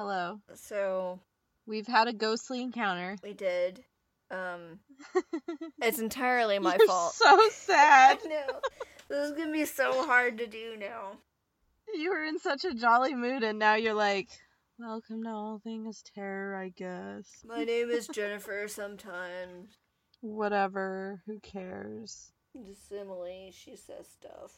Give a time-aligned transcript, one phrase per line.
[0.00, 0.40] Hello.
[0.54, 1.20] So
[1.66, 3.16] We've had a ghostly encounter.
[3.22, 3.84] we did.
[4.30, 4.78] Um,
[5.82, 7.12] it's entirely my You're fault.
[7.12, 8.18] So sad.
[8.24, 8.60] I know.
[9.10, 11.18] This is gonna be so hard to do now.
[11.92, 14.30] you were in such a jolly mood, and now you're like,
[14.78, 17.26] "Welcome to all things terror," I guess.
[17.44, 18.68] My name is Jennifer.
[18.68, 19.68] Sometimes
[20.22, 21.20] Whatever.
[21.26, 22.32] Who cares?
[22.66, 23.52] just Emily.
[23.52, 24.52] She says stuff.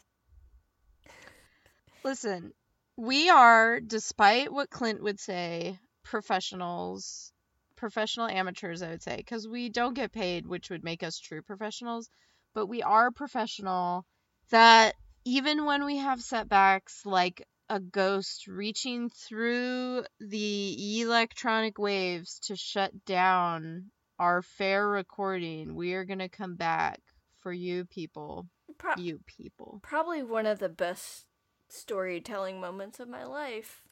[2.05, 2.53] Listen,
[2.97, 7.33] we are, despite what Clint would say, professionals,
[7.77, 11.43] professional amateurs, I would say, because we don't get paid, which would make us true
[11.43, 12.09] professionals,
[12.55, 14.05] but we are professional
[14.51, 22.57] that even when we have setbacks like a ghost reaching through the electronic waves to
[22.57, 27.01] shut down our fair recording, we are going to come back
[27.41, 28.47] for you people.
[28.79, 29.81] Pro- You people.
[29.83, 31.25] probably one of the best
[31.73, 33.83] storytelling moments of my life.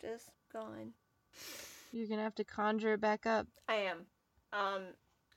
[0.00, 0.92] Just gone.
[1.92, 3.48] You're gonna have to conjure it back up.
[3.68, 4.06] I am.
[4.52, 4.82] Um,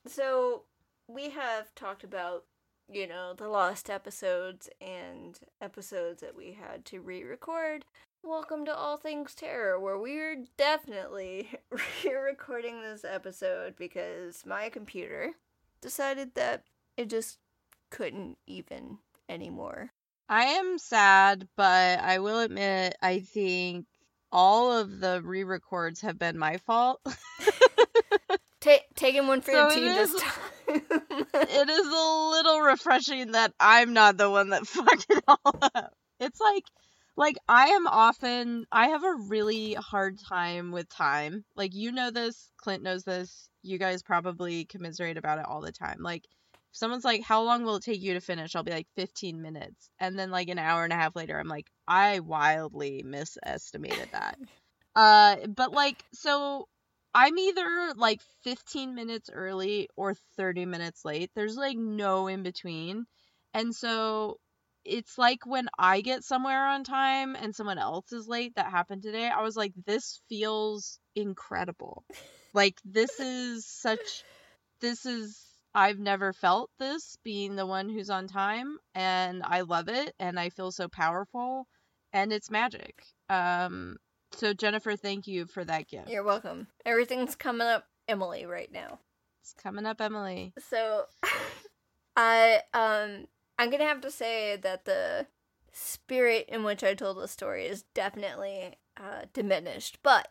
[0.06, 0.62] so
[1.08, 2.44] we have talked about,
[2.88, 7.84] you know, the lost episodes and episodes that we had to re-record.
[8.22, 11.50] Welcome to All Things Terror, where we're definitely
[12.04, 15.32] re-recording this episode because my computer
[15.80, 16.62] decided that
[16.96, 17.38] it just
[17.90, 19.92] couldn't even anymore.
[20.28, 23.86] I am sad, but I will admit I think
[24.30, 27.00] all of the re-records have been my fault.
[28.60, 30.42] Ta- taking one for So your team this time.
[30.68, 35.92] it is a little refreshing that I'm not the one that fucked it all up.
[36.20, 36.64] It's like
[37.16, 41.44] like I am often I have a really hard time with time.
[41.56, 43.48] Like you know this, Clint knows this.
[43.62, 45.98] You guys probably commiserate about it all the time.
[46.00, 46.24] Like
[46.70, 48.54] if someone's like how long will it take you to finish?
[48.54, 49.90] I'll be like 15 minutes.
[49.98, 54.36] And then like an hour and a half later I'm like I wildly misestimated that.
[54.96, 56.66] uh but like so
[57.14, 61.30] I'm either like 15 minutes early or 30 minutes late.
[61.34, 63.06] There's like no in between.
[63.54, 64.38] And so
[64.84, 69.02] it's like when I get somewhere on time and someone else is late that happened
[69.02, 69.28] today.
[69.28, 72.04] I was like this feels incredible.
[72.54, 74.24] Like this is such
[74.80, 75.38] this is
[75.78, 80.38] I've never felt this being the one who's on time and I love it and
[80.38, 81.68] I feel so powerful
[82.12, 83.04] and it's magic.
[83.30, 83.96] Um
[84.32, 86.10] so Jennifer, thank you for that gift.
[86.10, 86.66] You're welcome.
[86.84, 88.98] Everything's coming up Emily right now.
[89.40, 90.52] It's coming up, Emily.
[90.58, 91.04] So
[92.16, 95.28] I um I'm gonna have to say that the
[95.70, 99.98] spirit in which I told the story is definitely uh, diminished.
[100.02, 100.26] But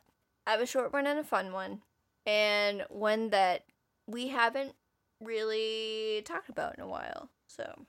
[0.46, 1.84] I have a short one and a fun one,
[2.26, 3.64] and one that
[4.08, 4.74] we haven't
[5.22, 7.30] really talked about in a while.
[7.48, 7.86] So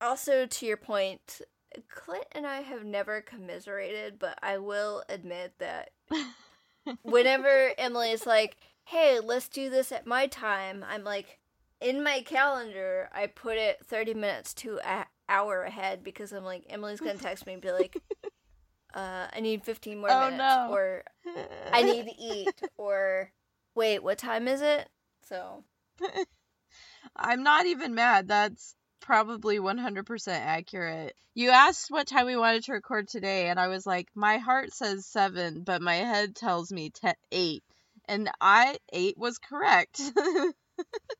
[0.00, 1.40] also to your point,
[1.88, 5.90] Clint and I have never commiserated, but I will admit that
[7.02, 11.38] whenever Emily's like, "Hey, let's do this at my time," I'm like,
[11.80, 16.64] in my calendar, I put it 30 minutes to an hour ahead because I'm like,
[16.68, 17.96] Emily's gonna text me and be like,
[18.94, 20.68] uh, "I need 15 more Oh, minutes," no.
[20.70, 21.04] or
[21.72, 23.32] "I need to eat," or
[23.74, 24.88] "Wait, what time is it?"
[25.28, 25.64] So
[27.16, 28.28] I'm not even mad.
[28.28, 31.14] That's probably 100% accurate.
[31.34, 34.72] You asked what time we wanted to record today, and I was like, my heart
[34.72, 37.64] says 7, but my head tells me te- 8.
[38.06, 40.00] And I 8 was correct.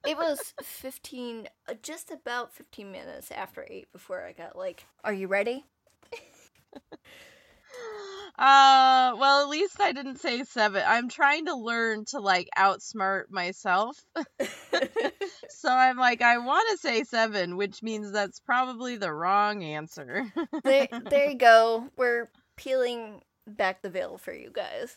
[0.07, 5.13] it was 15, uh, just about 15 minutes after eight before I got like, "Are
[5.13, 5.65] you ready?"
[8.39, 10.83] uh, well, at least I didn't say 7.
[10.87, 13.97] I'm trying to learn to like outsmart myself.
[15.51, 20.25] so I'm like, I want to say 7, which means that's probably the wrong answer.
[20.65, 21.89] there, there you go.
[21.97, 24.97] We're peeling back the veil for you guys.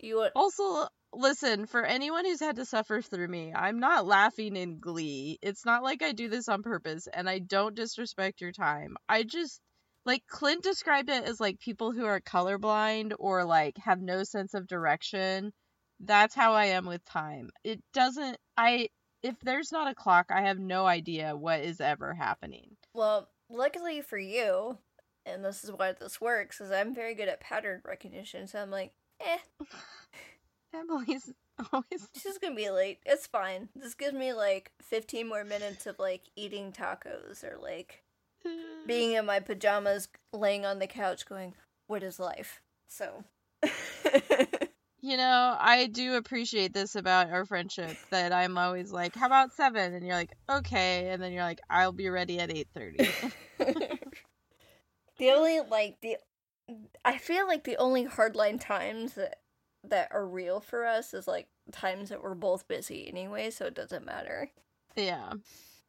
[0.00, 4.56] You want Also, listen, for anyone who's had to suffer through me, I'm not laughing
[4.56, 5.38] in glee.
[5.40, 8.96] It's not like I do this on purpose and I don't disrespect your time.
[9.08, 9.60] I just
[10.06, 14.54] like Clint described it as like people who are colorblind or like have no sense
[14.54, 15.52] of direction.
[16.00, 17.50] That's how I am with time.
[17.62, 18.88] It doesn't I
[19.22, 22.76] if there's not a clock, I have no idea what is ever happening.
[22.92, 24.76] Well, luckily for you,
[25.24, 28.46] and this is why this works, is I'm very good at pattern recognition.
[28.46, 29.38] So I'm like, eh,
[30.74, 31.32] Emily's
[31.72, 32.98] always she's gonna be late.
[33.06, 33.70] It's fine.
[33.74, 38.03] This gives me like 15 more minutes of like eating tacos or like
[38.86, 41.54] being in my pajamas, laying on the couch, going,
[41.86, 43.24] "What is life?" So.
[45.04, 49.52] You know, I do appreciate this about our friendship that I'm always like, "How about
[49.52, 53.30] 7?" and you're like, "Okay." And then you're like, "I'll be ready at 8:30."
[55.18, 56.16] the only like the
[57.04, 59.40] I feel like the only hardline times that
[59.86, 63.74] that are real for us is like times that we're both busy anyway, so it
[63.74, 64.52] doesn't matter.
[64.96, 65.34] Yeah.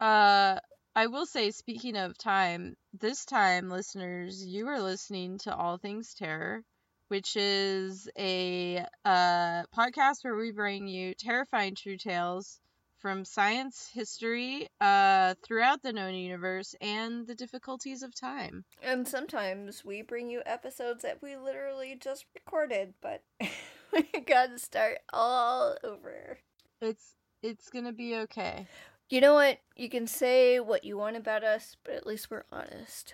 [0.01, 0.59] Uh
[0.97, 6.13] I will say speaking of time, this time listeners, you are listening to All Things
[6.13, 6.63] Terror,
[7.09, 12.61] which is a uh podcast where we bring you terrifying true tales
[12.99, 18.63] from science, history, uh throughout the known universe and the difficulties of time.
[18.81, 23.21] And sometimes we bring you episodes that we literally just recorded, but
[23.91, 26.37] we gotta start all over.
[26.79, 28.65] It's it's going to be okay.
[29.09, 29.59] You know what?
[29.75, 33.13] You can say what you want about us, but at least we're honest.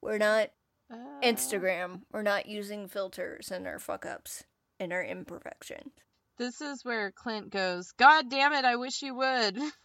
[0.00, 0.50] We're not
[0.90, 2.02] Uh, Instagram.
[2.12, 4.44] We're not using filters and our fuck ups
[4.78, 5.92] and our imperfections.
[6.38, 9.58] This is where Clint goes, God damn it, I wish you would.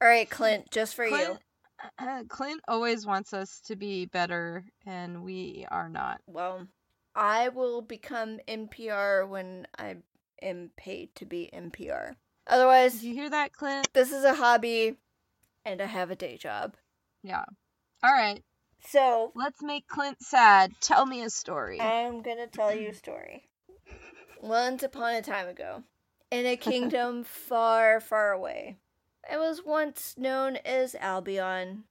[0.00, 1.38] All right, Clint, just for you.
[1.98, 6.20] Clint, Clint always wants us to be better, and we are not.
[6.26, 6.66] Well,
[7.14, 9.96] I will become NPR when I
[10.42, 12.14] am paid to be NPR.
[12.48, 13.88] Otherwise, Did you hear that, Clint?
[13.92, 14.96] this is a hobby
[15.64, 16.74] and I have a day job.
[17.22, 17.44] Yeah.
[18.02, 18.42] All right,
[18.86, 20.72] So, let's make Clint sad.
[20.80, 21.80] Tell me a story.
[21.80, 23.48] I'm gonna tell you a story.
[24.40, 25.82] Once upon a time ago,
[26.30, 28.76] in a kingdom far, far away,
[29.30, 31.84] it was once known as Albion,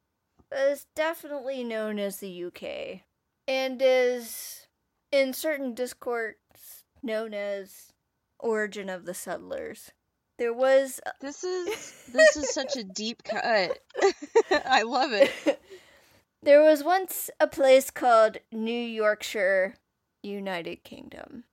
[0.50, 3.02] but is definitely known as the UK,
[3.48, 4.66] and is,
[5.12, 7.92] in certain discords known as
[8.40, 9.92] Origin of the Settlers.
[10.38, 13.80] There was uh, This is this is such a deep cut.
[14.52, 15.32] I love it.
[16.44, 19.76] there was once a place called New Yorkshire,
[20.22, 21.46] United Kingdom.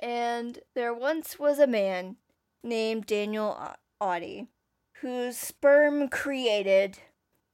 [0.00, 2.16] And there once was a man
[2.62, 4.48] named Daniel Au- Auty
[5.00, 6.98] whose sperm created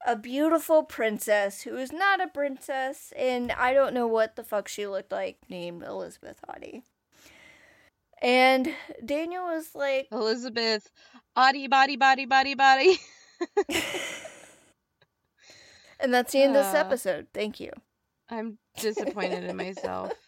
[0.07, 4.69] a beautiful princess who is not a princess and I don't know what the fuck
[4.69, 6.83] she looked like named Elizabeth Auty.
[8.23, 8.75] And
[9.05, 10.91] Daniel was like Elizabeth,
[11.35, 12.99] body, body, body, body, body.
[16.01, 16.79] and that's the end of this Uh.
[16.79, 17.29] episode.
[17.33, 17.73] Thank you.
[18.29, 20.13] I'm disappointed in myself.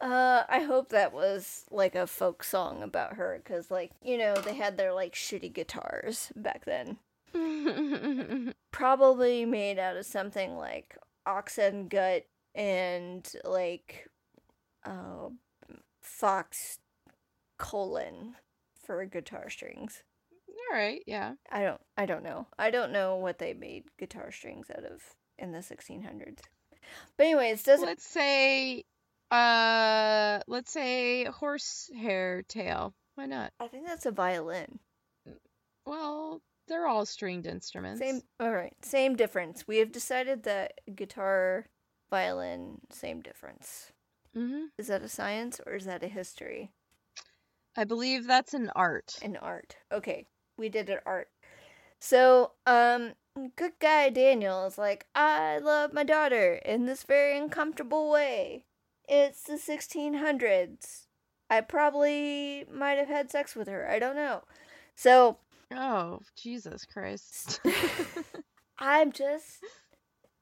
[0.00, 4.34] Uh, I hope that was like a folk song about her, because, like, you know,
[4.34, 6.96] they had their, like, shitty guitars back then.
[8.72, 10.96] Probably made out of something like
[11.26, 12.24] oxen gut
[12.54, 14.08] and, like,
[14.86, 15.28] uh,
[16.10, 16.78] fox
[17.58, 18.34] colon
[18.84, 20.02] for guitar strings.
[20.48, 21.34] All right, yeah.
[21.50, 22.46] I don't, I don't know.
[22.58, 25.02] I don't know what they made guitar strings out of
[25.38, 26.40] in the 1600s.
[27.16, 28.84] But anyways, doesn't Let's say,
[29.30, 32.94] uh, let's say horsehair tail.
[33.14, 33.52] Why not?
[33.60, 34.78] I think that's a violin.
[35.86, 38.00] Well, they're all stringed instruments.
[38.00, 38.22] Same.
[38.38, 38.74] All right.
[38.82, 39.66] Same difference.
[39.66, 41.66] We have decided that guitar,
[42.10, 43.92] violin, same difference.
[44.34, 46.72] Hmm Is that a science or is that a history?
[47.76, 49.18] I believe that's an art.
[49.22, 49.76] An art.
[49.92, 51.28] Okay, we did an art.
[52.00, 53.12] So, um,
[53.56, 58.64] good guy Daniel is like, I love my daughter in this very uncomfortable way.
[59.08, 61.06] It's the 1600s.
[61.48, 63.88] I probably might have had sex with her.
[63.88, 64.42] I don't know.
[64.94, 65.38] So,
[65.72, 67.60] Oh, Jesus Christ.
[68.78, 69.64] I'm just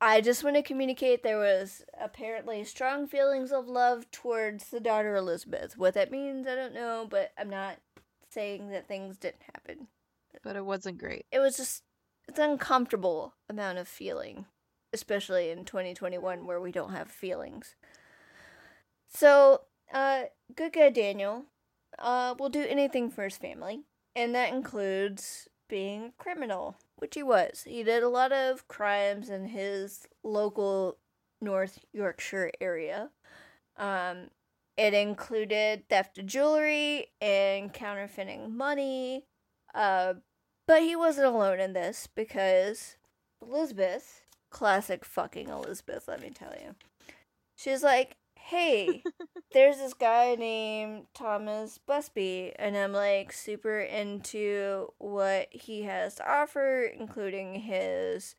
[0.01, 5.17] I just want to communicate there was apparently strong feelings of love towards the daughter
[5.17, 5.77] Elizabeth.
[5.77, 7.79] What that means, I don't know, but I'm not
[8.31, 9.89] saying that things didn't happen.
[10.45, 11.27] but it wasn't great.
[11.33, 11.83] It was just
[12.29, 14.45] it's an uncomfortable amount of feeling,
[14.93, 17.75] especially in 2021 where we don't have feelings.
[19.09, 19.63] So,
[19.93, 20.25] uh
[20.55, 21.47] good guy Daniel
[21.99, 23.83] uh will do anything for his family,
[24.15, 27.65] and that includes being a criminal, which he was.
[27.67, 30.99] He did a lot of crimes in his local
[31.41, 33.11] North Yorkshire area.
[33.77, 34.31] Um,
[34.77, 39.25] it included theft of jewelry and counterfeiting money.
[39.75, 40.15] Uh,
[40.67, 42.97] but he wasn't alone in this because
[43.43, 46.75] Elizabeth, classic fucking Elizabeth, let me tell you.
[47.57, 48.17] She's like,
[48.49, 49.03] hey,
[49.53, 56.31] there's this guy named Thomas Busby, and I'm like super into what he has to
[56.31, 58.37] offer, including his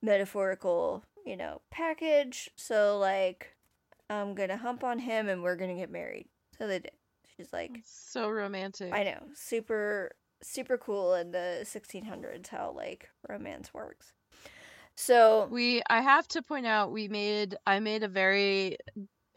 [0.00, 2.50] metaphorical, you know, package.
[2.54, 3.56] So, like,
[4.08, 6.28] I'm gonna hump on him and we're gonna get married.
[6.56, 6.92] So they did.
[7.36, 8.92] She's like, So romantic.
[8.92, 14.12] I know, super, super cool in the 1600s how, like, romance works.
[14.94, 18.78] So, We I have to point out we made I made a very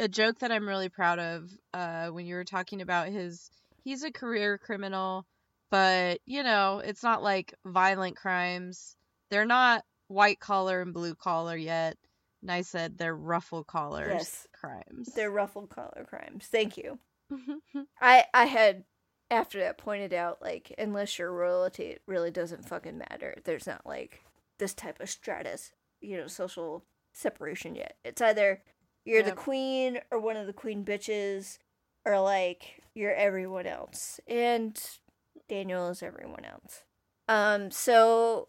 [0.02, 3.50] a joke that I'm really proud of uh when you were talking about his
[3.84, 5.26] he's a career criminal,
[5.70, 8.96] but you know, it's not like violent crimes.
[9.30, 11.98] They're not white collar and blue collar yet.
[12.42, 14.48] And I said they're ruffle collars Yes.
[14.54, 15.10] crimes.
[15.16, 16.48] They're ruffle collar crimes.
[16.48, 17.00] Thank you.
[18.02, 18.84] I I had
[19.30, 23.36] after that pointed out like unless you're royalty, it really doesn't fucking matter.
[23.46, 24.22] There's not like
[24.58, 27.96] this type of stratus, you know, social separation yet.
[28.04, 28.62] It's either
[29.06, 31.58] you're the queen or one of the queen bitches,
[32.06, 34.20] or like you're everyone else.
[34.28, 34.80] And
[35.50, 36.84] Daniel is everyone else.
[37.28, 38.48] Um, so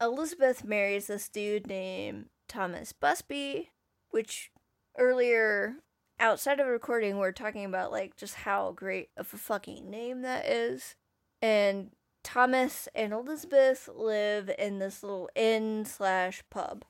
[0.00, 3.70] Elizabeth marries this dude named Thomas Busby,
[4.10, 4.50] which
[4.98, 5.76] earlier
[6.20, 10.46] outside of recording we're talking about like just how great of a fucking name that
[10.46, 10.96] is.
[11.42, 11.90] And
[12.22, 16.84] Thomas and Elizabeth live in this little inn slash pub.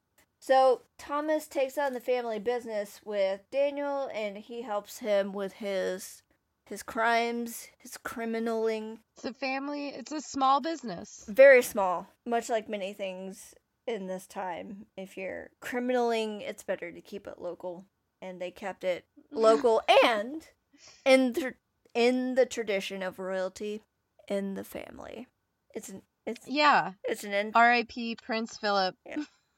[0.46, 6.22] So Thomas takes on the family business with Daniel and he helps him with his
[6.66, 8.98] his crimes, his criminaling.
[9.16, 9.88] it's a family.
[9.88, 11.24] It's a small business.
[11.28, 13.54] Very small, much like many things
[13.86, 14.84] in this time.
[14.98, 17.86] If you're criminaling, it's better to keep it local.
[18.20, 20.46] And they kept it local and
[21.06, 21.54] in the
[21.94, 23.80] in the tradition of royalty
[24.28, 25.26] in the family.
[25.74, 26.92] It's an it's Yeah.
[27.04, 28.16] it's an in, R.I.P.
[28.16, 28.94] Prince Philip.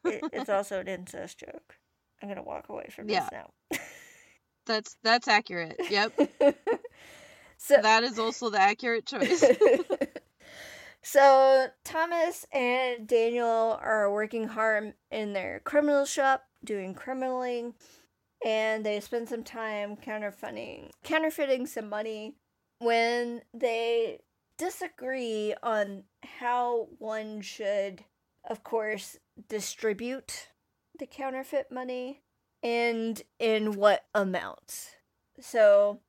[0.06, 1.76] It, it's also an incest joke.
[2.22, 3.28] I'm gonna walk away from Yeah.
[3.30, 3.50] this now.
[4.66, 5.76] That's that's accurate.
[5.90, 6.12] Yep.
[7.56, 9.44] so that is also the accurate choice.
[11.02, 17.74] so Thomas and Daniel are working hard in their criminal shop, doing criminaling,
[18.44, 22.34] and they spend some time counterfeiting, counterfeiting some money.
[22.80, 24.18] When they
[24.58, 28.04] disagree on how one should,
[28.46, 30.48] of course, distribute
[30.98, 32.22] the counterfeit money
[32.62, 34.92] and in what amounts.
[35.40, 36.00] So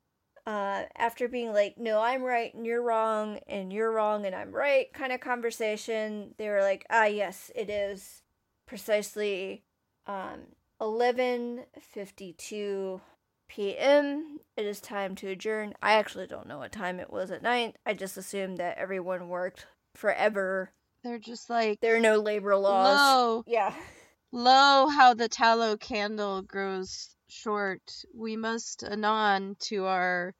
[0.46, 4.54] uh, after being like, no, I'm right and you're wrong, and you're wrong and I'm
[4.54, 8.22] right kind of conversation, they were like, ah, yes, it is
[8.66, 9.64] precisely
[10.06, 10.40] um,
[10.82, 13.02] 11.52
[13.50, 14.40] p.m.
[14.56, 15.74] It is time to adjourn.
[15.82, 17.78] I actually don't know what time it was at night.
[17.86, 19.66] I just assumed that everyone worked
[19.96, 20.72] forever.
[21.08, 23.00] They're just like, There are no labor laws.
[23.00, 23.74] lo, Yeah.
[24.34, 28.04] lo, how the tallow candle grows short.
[28.14, 30.36] We must anon to our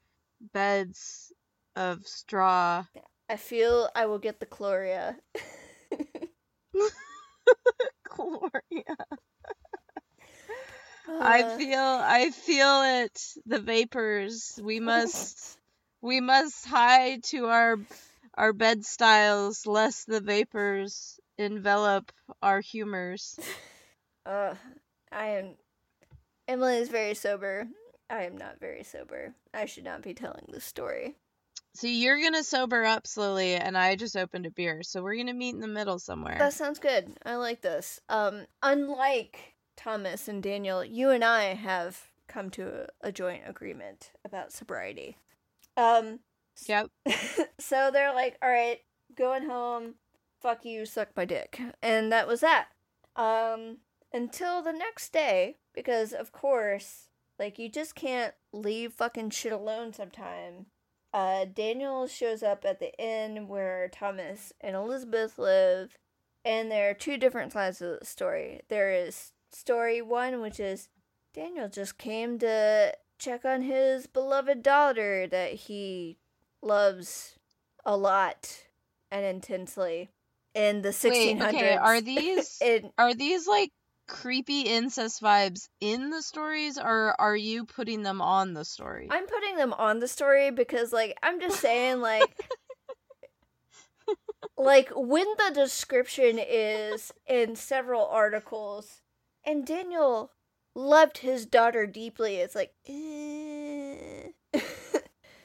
[0.52, 1.32] beds
[1.78, 2.84] of straw.
[3.30, 5.16] I feel I will get the chloria.
[8.10, 8.98] Gloria.
[11.08, 15.58] I Uh, feel I feel it the vapors we must
[16.02, 17.78] we must hide to our
[18.38, 23.40] our bed styles lest the vapors envelop our humors
[24.26, 24.56] Uh,
[25.10, 25.56] I am.
[26.50, 27.66] Emily is very sober.
[28.10, 29.34] I am not very sober.
[29.54, 31.16] I should not be telling this story.
[31.74, 35.34] so you're gonna sober up slowly and I just opened a beer so we're gonna
[35.34, 37.14] meet in the middle somewhere That sounds good.
[37.26, 38.02] I like this.
[38.10, 44.12] Um, unlike Thomas and Daniel, you and I have come to a, a joint agreement
[44.26, 45.16] about sobriety.
[45.78, 46.20] Um,
[46.68, 46.90] yep
[47.60, 48.80] so they're like, all right,
[49.16, 49.96] going home.
[50.42, 51.60] Fuck you, suck my dick.
[51.82, 52.68] And that was that.
[53.16, 53.78] Um,
[54.14, 57.10] until the next day, because of course,
[57.40, 60.68] like, you just can't leave fucking shit alone sometime.
[61.14, 65.98] Uh, Daniel shows up at the inn where Thomas and Elizabeth live,
[66.46, 68.62] and there are two different sides of the story.
[68.70, 70.90] There is story one, which is
[71.34, 76.20] Daniel just came to check on his beloved daughter that he
[76.62, 77.38] loves
[77.86, 78.66] a lot
[79.12, 80.10] and intensely
[80.54, 81.12] in the 1600s.
[81.12, 83.72] Wait, okay are these in, are these like
[84.08, 89.28] creepy incest vibes in the stories or are you putting them on the story I'm
[89.28, 92.40] putting them on the story because, like, I'm just saying, like,
[94.58, 99.02] like when the description is in several articles,
[99.44, 100.32] and Daniel
[100.76, 103.27] loved his daughter deeply, it's like, eh.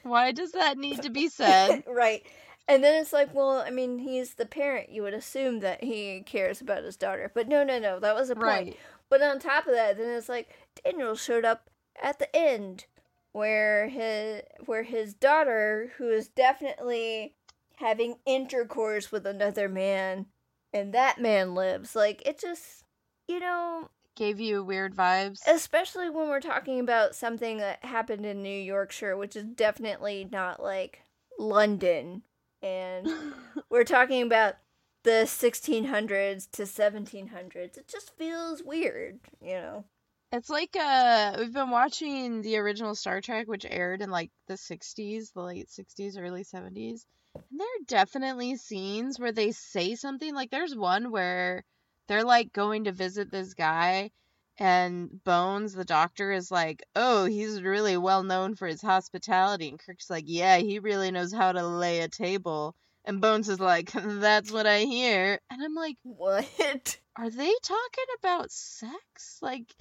[0.03, 2.23] Why does that need to be said right.
[2.67, 4.89] And then it's like, well, I mean, he's the parent.
[4.89, 7.99] You would assume that he cares about his daughter, but no, no, no.
[7.99, 8.45] That was a point.
[8.45, 8.77] right
[9.09, 11.69] But on top of that, then it's like Daniel showed up
[12.01, 12.85] at the end
[13.33, 17.35] where his where his daughter, who is definitely
[17.75, 20.27] having intercourse with another man,
[20.71, 21.95] and that man lives.
[21.95, 22.85] Like it just
[23.27, 28.41] you know, gave you weird vibes especially when we're talking about something that happened in
[28.41, 31.01] New Yorkshire, which is definitely not like
[31.39, 32.23] London.
[32.61, 33.07] And
[33.69, 34.55] we're talking about
[35.03, 37.77] the 1600s to 1700s.
[37.77, 39.85] It just feels weird, you know.
[40.31, 44.55] It's like uh we've been watching the original Star Trek which aired in like the
[44.55, 47.05] 60s, the late 60s, early 70s.
[47.35, 51.63] And there are definitely scenes where they say something like there's one where
[52.07, 54.11] they're like going to visit this guy
[54.57, 59.79] and Bones, the doctor, is like, "Oh, he's really well known for his hospitality." And
[59.79, 63.91] Kirk's like, "Yeah, he really knows how to lay a table." And Bones is like,
[63.93, 66.99] "That's what I hear." And I'm like, What?
[67.15, 69.39] "Are they talking about sex?
[69.41, 69.73] Like,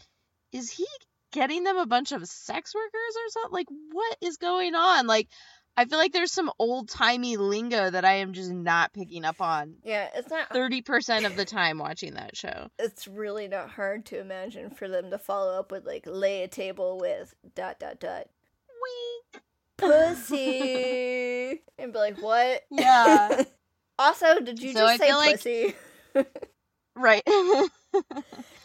[0.53, 0.87] is he
[1.33, 3.53] getting them a bunch of sex workers or something?
[3.53, 5.07] Like, what is going on?
[5.07, 5.29] Like."
[5.77, 9.41] I feel like there's some old timey lingo that I am just not picking up
[9.41, 10.51] on Yeah, it's not.
[10.51, 12.69] 30% of the time watching that show.
[12.79, 16.49] It's really not hard to imagine for them to follow up with like lay a
[16.49, 18.27] table with dot dot dot
[19.33, 19.43] Wink.
[19.79, 22.63] pussy and be like what?
[22.71, 23.45] Yeah.
[23.99, 25.75] also, did you So just I say feel like- pussy?
[26.95, 27.27] Right.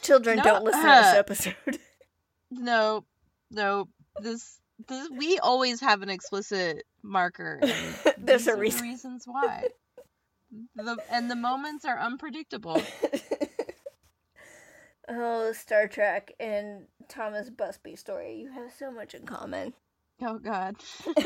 [0.01, 1.79] Children No, don't listen to this uh, episode.
[2.51, 3.05] no,
[3.49, 3.87] no.
[4.19, 7.59] This, this, we always have an explicit marker.
[7.61, 7.73] and
[8.17, 8.83] There's a reason.
[8.83, 9.69] reasons why.
[10.75, 12.81] The and the moments are unpredictable.
[15.09, 18.35] oh, Star Trek and Thomas Busby story.
[18.35, 19.73] You have so much in common.
[20.21, 20.77] Oh God.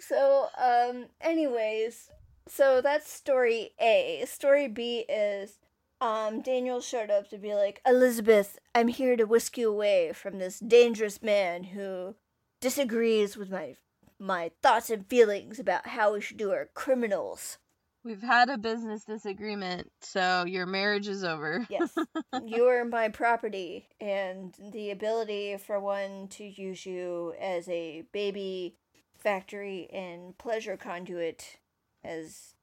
[0.00, 2.10] so, um, anyways,
[2.48, 4.24] so that's story A.
[4.26, 5.58] Story B is,
[6.00, 10.38] um, Daniel showed up to be like, Elizabeth, I'm here to whisk you away from
[10.38, 12.14] this dangerous man who
[12.60, 13.76] disagrees with my
[14.18, 17.58] my thoughts and feelings about how we should do our criminals.
[18.04, 21.66] We've had a business disagreement, so your marriage is over.
[21.68, 21.94] Yes,
[22.46, 28.76] you're my property, and the ability for one to use you as a baby
[29.18, 31.58] factory and pleasure conduit
[32.02, 32.54] as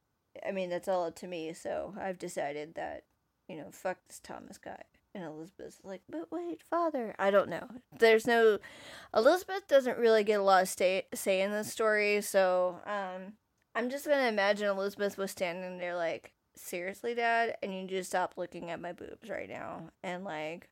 [0.45, 3.03] I mean, that's all up to me, so I've decided that,
[3.47, 4.83] you know, fuck this Thomas guy.
[5.17, 7.15] And Elizabeth's like, but wait, father.
[7.17, 7.67] I don't know.
[7.97, 8.59] There's no.
[9.15, 13.33] Elizabeth doesn't really get a lot of stay, say in this story, so um,
[13.73, 17.55] I'm just gonna imagine Elizabeth was standing there like, seriously, Dad?
[17.63, 19.89] And you just stop looking at my boobs right now.
[20.03, 20.69] And like,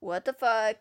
[0.00, 0.76] what the fuck?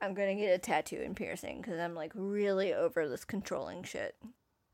[0.00, 4.14] I'm gonna get a tattoo and piercing because I'm like really over this controlling shit.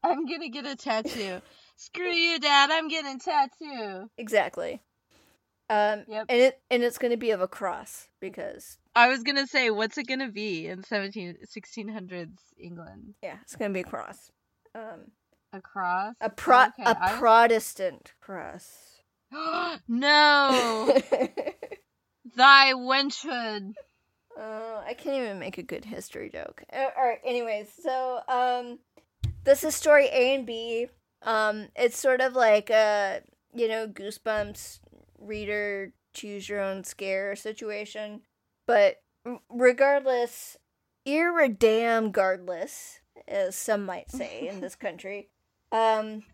[0.04, 1.40] I'm gonna get a tattoo.
[1.74, 2.70] Screw you, Dad.
[2.70, 4.10] I'm getting a tattoo.
[4.16, 4.80] Exactly.
[5.70, 6.26] Um, Yep.
[6.28, 9.96] and it and it's gonna be of a cross because I was gonna say, what's
[9.96, 13.14] it gonna be in 17, 1600s England?
[13.22, 14.30] yeah, it's gonna be a cross.
[14.74, 15.12] Um,
[15.52, 16.14] A cross?
[16.20, 19.00] a pro Okay, a I was- Protestant cross.
[19.88, 20.98] no,
[22.36, 23.72] thy wenchhood.
[24.38, 26.62] Uh, I can't even make a good history joke.
[26.72, 27.18] Uh, all right.
[27.24, 28.78] Anyways, so um,
[29.44, 30.88] this is story A and B.
[31.22, 33.22] Um, it's sort of like a
[33.54, 34.80] you know goosebumps
[35.26, 38.22] reader choose your own scare situation,
[38.66, 39.02] but
[39.48, 40.56] regardless,
[41.06, 45.28] irredam guardless, as some might say in this country.
[45.74, 46.24] Um,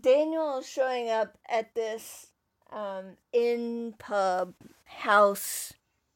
[0.00, 2.28] Daniel is showing up at this
[2.70, 5.72] um in pub house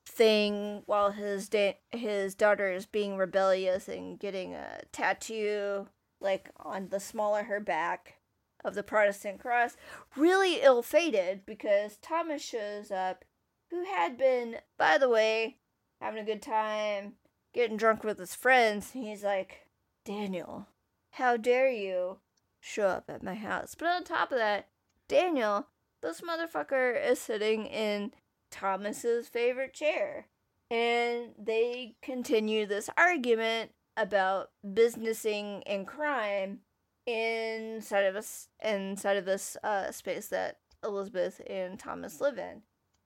[0.07, 5.89] thing while his da- his daughter is being rebellious and getting a tattoo
[6.21, 8.19] like on the small of her back
[8.67, 9.77] of the Protestant cross.
[10.17, 13.25] Really ill fated because Thomas shows up,
[13.71, 15.57] who had been, by the way,
[16.01, 17.15] having a good time,
[17.55, 18.91] getting drunk with his friends.
[18.93, 19.69] He's like,
[20.05, 20.69] Daniel,
[21.13, 22.19] how dare you
[22.61, 23.75] show up at my house?
[23.75, 24.69] But on top of that,
[25.09, 25.69] Daniel,
[26.03, 28.13] this motherfucker is sitting in
[28.51, 30.27] Thomas's favorite chair.
[30.71, 36.61] And they continue this argument about businessing and crime
[37.07, 42.63] inside of us inside of this uh, space that Elizabeth and Thomas live in.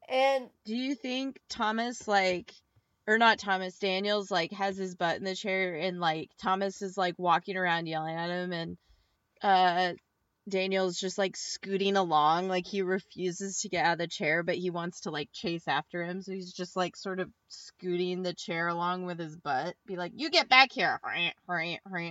[0.08, 2.52] And Do you think Thomas like
[3.06, 6.96] or not Thomas Daniels like has his butt in the chair and like Thomas is
[6.96, 8.76] like walking around yelling at him and
[9.42, 9.92] uh
[10.48, 14.56] Daniel's just like scooting along like he refuses to get out of the chair but
[14.56, 18.34] he wants to like chase after him so he's just like sort of scooting the
[18.34, 21.00] chair along with his butt be like you get back here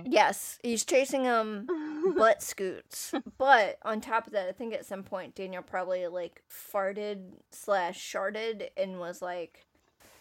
[0.06, 3.14] yes, he's chasing him um, butt scoots.
[3.38, 7.98] But on top of that, I think at some point Daniel probably like farted slash
[7.98, 9.66] sharted and was like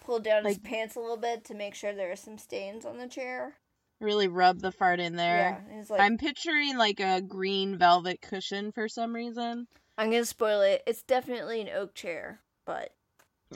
[0.03, 2.97] pulled down his pants a little bit to make sure there are some stains on
[2.97, 3.55] the chair.
[3.99, 8.71] Really rub the fart in there Yeah, like, I'm picturing like a green velvet cushion
[8.71, 10.81] for some reason I'm gonna spoil it.
[10.87, 12.93] It's definitely an oak chair, but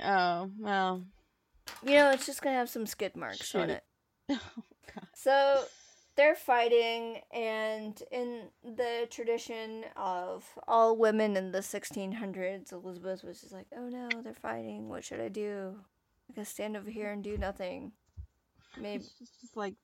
[0.04, 1.04] oh well
[1.82, 3.84] you know, it's just gonna have some skid marks on it.
[4.30, 4.40] oh
[4.94, 5.64] god So
[6.16, 13.54] they're fighting, and in the tradition of all women in the 1600s, Elizabeth was just
[13.54, 14.90] like, "Oh no, they're fighting.
[14.90, 15.76] What should I do?
[16.30, 17.94] I guess stand over here and do nothing."
[18.80, 19.76] Maybe It's just, like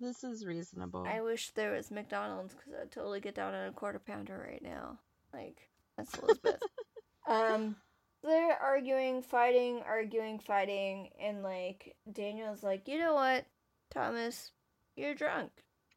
[0.00, 1.06] this is reasonable.
[1.06, 4.62] I wish there was McDonald's because I'd totally get down on a quarter pounder right
[4.62, 4.98] now.
[5.32, 6.60] Like that's Elizabeth.
[7.26, 7.76] um,
[8.22, 13.46] they're arguing, fighting, arguing, fighting, and like Daniel's like, you know what,
[13.90, 14.50] Thomas,
[14.96, 15.50] you're drunk,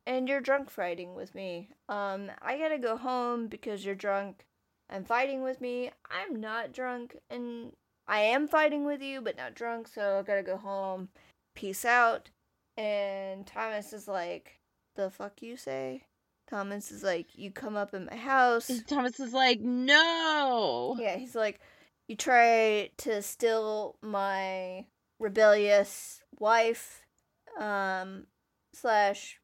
[0.05, 1.69] and you're drunk fighting with me.
[1.87, 4.45] Um, I gotta go home because you're drunk
[4.89, 5.91] and fighting with me.
[6.09, 7.73] I'm not drunk, and
[8.07, 11.09] I am fighting with you, but not drunk, so I gotta go home.
[11.55, 12.29] Peace out.
[12.79, 14.57] And Thomas is like,
[14.95, 16.05] the fuck you say?
[16.49, 18.71] Thomas is like, you come up in my house.
[18.87, 20.95] Thomas is like, no.
[20.97, 21.59] Yeah, he's like,
[22.07, 24.85] you try to steal my
[25.19, 27.01] rebellious wife,
[27.59, 28.27] um,
[28.73, 29.41] slash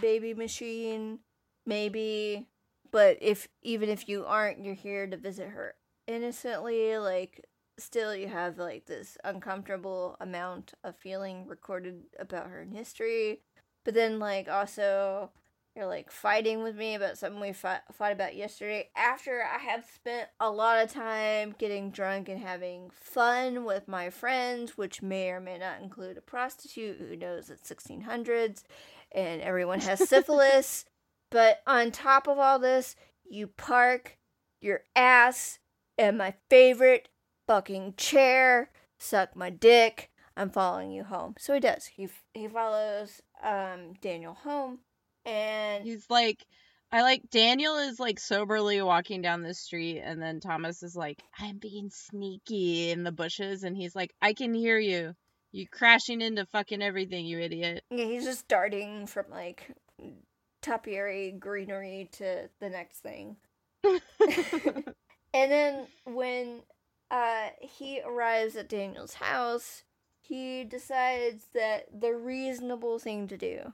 [0.00, 1.18] baby machine,
[1.66, 2.46] maybe.
[2.90, 5.74] But if even if you aren't, you're here to visit her
[6.06, 6.96] innocently.
[6.96, 7.44] Like,
[7.78, 13.40] still, you have like this uncomfortable amount of feeling recorded about her in history.
[13.84, 15.30] But then, like, also
[15.78, 19.84] you're like fighting with me about something we fought, fought about yesterday after I have
[19.94, 25.30] spent a lot of time getting drunk and having fun with my friends, which may
[25.30, 28.64] or may not include a prostitute who knows it's 1600s
[29.12, 30.84] and everyone has syphilis.
[31.30, 32.96] but on top of all this,
[33.30, 34.18] you park
[34.60, 35.60] your ass
[35.96, 37.08] and my favorite
[37.48, 40.10] fucking chair, suck my dick.
[40.36, 41.34] I'm following you home.
[41.36, 41.86] So he does.
[41.86, 44.78] He he follows um Daniel home
[45.24, 46.46] and He's like,
[46.92, 51.22] I like Daniel is like soberly walking down the street, and then Thomas is like,
[51.38, 55.14] I'm being sneaky in the bushes, and he's like, I can hear you.
[55.50, 57.82] You crashing into fucking everything, you idiot.
[57.90, 59.70] yeah, he's just darting from like
[60.62, 63.36] topiary greenery to the next thing.
[63.82, 64.92] and
[65.34, 66.60] then when
[67.10, 69.84] uh he arrives at Daniel's house,
[70.20, 73.72] he decides that the reasonable thing to do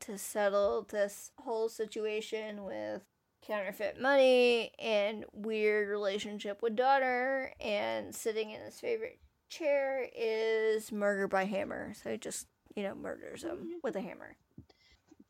[0.00, 3.02] to settle this whole situation with
[3.44, 11.28] counterfeit money and weird relationship with daughter and sitting in his favorite chair is murder
[11.28, 11.92] by hammer.
[12.00, 14.36] So he just, you know, murders him with a hammer.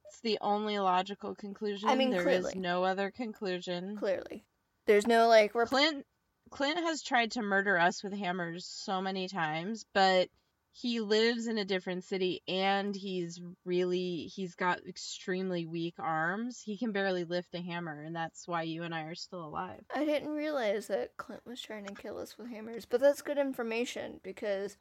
[0.06, 1.88] It's the only logical conclusion.
[1.88, 2.50] I mean, there clearly.
[2.50, 3.96] is no other conclusion.
[3.96, 4.44] Clearly.
[4.86, 6.04] There's no like rep- Clint
[6.52, 10.28] Clint has tried to murder us with hammers so many times, but
[10.70, 16.60] he lives in a different city and he's really he's got extremely weak arms.
[16.60, 19.82] He can barely lift a hammer and that's why you and I are still alive.
[19.94, 23.38] I didn't realize that Clint was trying to kill us with hammers, but that's good
[23.38, 24.76] information because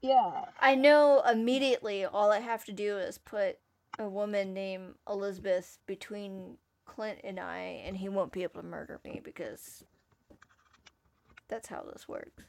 [0.00, 0.46] Yeah.
[0.58, 3.58] I know immediately all I have to do is put
[3.98, 6.56] a woman named Elizabeth between
[6.86, 9.84] Clint and I, and he won't be able to murder me because
[11.50, 12.44] that's how this works.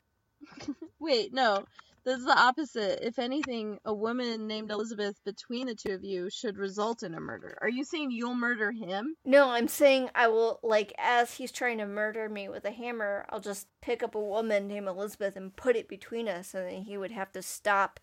[1.00, 1.66] Wait, no.
[2.04, 3.06] This is the opposite.
[3.06, 7.20] If anything, a woman named Elizabeth between the two of you should result in a
[7.20, 7.56] murder.
[7.62, 9.16] Are you saying you'll murder him?
[9.24, 13.28] No, I'm saying I will, like, as he's trying to murder me with a hammer,
[13.30, 16.82] I'll just pick up a woman named Elizabeth and put it between us, and then
[16.82, 18.00] he would have to stop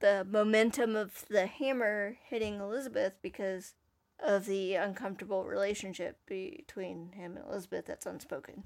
[0.00, 3.74] the momentum of the hammer hitting Elizabeth because
[4.24, 8.64] of the uncomfortable relationship between him and Elizabeth that's unspoken.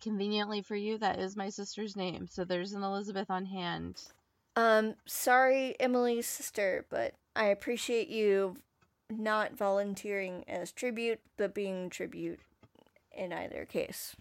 [0.00, 2.26] Conveniently for you, that is my sister's name.
[2.28, 4.00] So there's an Elizabeth on hand.
[4.56, 8.56] Um, sorry, Emily's sister, but I appreciate you
[9.10, 12.40] not volunteering as tribute, but being tribute
[13.16, 14.14] in either case.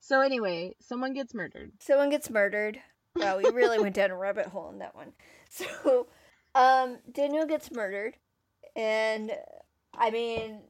[0.00, 1.72] So anyway, someone gets murdered.
[1.78, 2.80] Someone gets murdered.
[3.16, 5.12] Wow, we really went down a rabbit hole in that one.
[5.50, 6.08] So,
[6.56, 8.16] um, Daniel gets murdered,
[8.74, 9.30] and
[9.96, 10.62] I mean,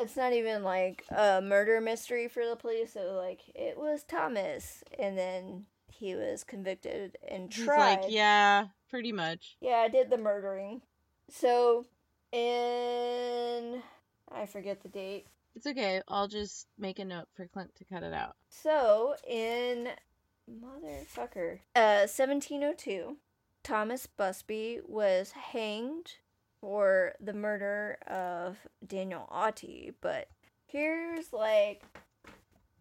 [0.00, 2.92] it's not even like a murder mystery for the police.
[2.94, 8.00] So, like, it was Thomas, and then he was convicted and He's tried.
[8.02, 9.56] like, yeah, pretty much.
[9.60, 10.82] Yeah, I did the murdering.
[11.30, 11.86] So,
[12.32, 13.82] in.
[14.32, 15.26] I forget the date.
[15.54, 16.02] It's okay.
[16.08, 18.36] I'll just make a note for Clint to cut it out.
[18.48, 19.88] So, in.
[20.50, 21.60] Motherfucker.
[21.74, 23.16] Uh, 1702,
[23.62, 26.16] Thomas Busby was hanged
[26.64, 30.28] for the murder of Daniel Auty, but
[30.66, 31.82] here's like.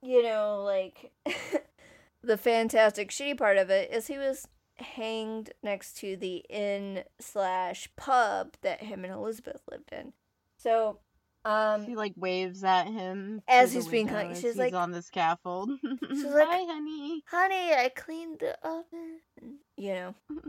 [0.01, 1.11] You know, like.
[2.23, 7.89] the fantastic shitty part of it is he was hanged next to the inn slash
[7.97, 10.13] pub that him and Elizabeth lived in.
[10.57, 10.99] So,
[11.45, 15.01] um, She like waves at him As he's being hung- she's he's like- on the
[15.01, 15.69] scaffold.
[16.09, 19.59] She's like- "Hi, honey." honey, I cleaned the oven.
[19.75, 20.15] You know.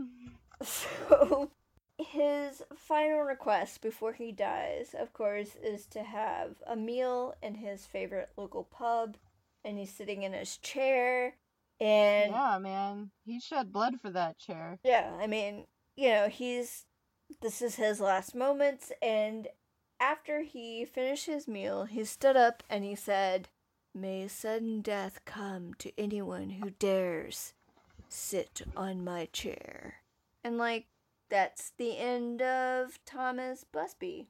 [0.63, 1.51] So,
[1.97, 7.85] his final request before he dies, of course, is to have a meal in his
[7.85, 9.17] favorite local pub,
[9.63, 11.35] and he's sitting in his chair.
[11.79, 14.79] And yeah, man, he shed blood for that chair.
[14.83, 16.85] Yeah, I mean, you know, he's
[17.41, 19.47] this is his last moments and
[19.99, 23.47] after he finished his meal, he stood up and he said,
[23.93, 27.53] "May sudden death come to anyone who dares
[28.09, 30.01] sit on my chair.
[30.43, 30.85] And like
[31.35, 34.29] that's the end of Thomas Busby.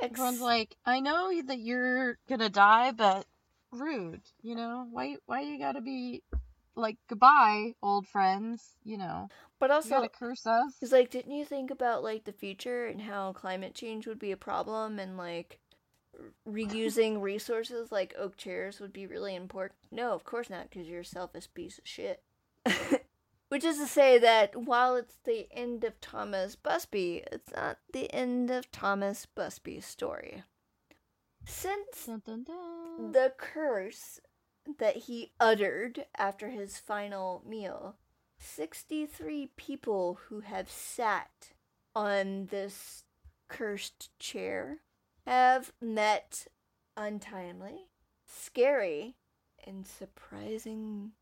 [0.00, 3.26] Everyone's like, I know that you're gonna die, but
[3.72, 4.20] rude.
[4.40, 5.16] You know why?
[5.26, 6.22] Why you gotta be
[6.76, 8.76] like goodbye, old friends?
[8.84, 10.74] You know, but you also gotta curse us.
[10.78, 14.30] Because, like, didn't you think about, like, the future and how climate change would be
[14.30, 15.58] a problem and, like,
[16.48, 19.78] reusing resources like oak chairs would be really important?
[19.90, 22.22] No, of course not, because you're a selfish piece of shit.
[23.54, 28.12] Which is to say that while it's the end of Thomas Busby, it's not the
[28.12, 30.42] end of Thomas Busby's story.
[31.46, 33.12] Since Dun, dun, dun.
[33.12, 34.18] the curse
[34.80, 37.94] that he uttered after his final meal
[38.40, 41.52] 63 people who have sat
[41.94, 43.04] on this
[43.46, 44.78] cursed chair
[45.28, 46.48] have met
[46.96, 47.86] untimely,
[48.26, 49.14] scary,
[49.64, 51.12] and surprising